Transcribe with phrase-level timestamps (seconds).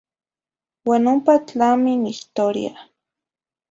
[0.87, 2.73] Uan ompa tlami n historia.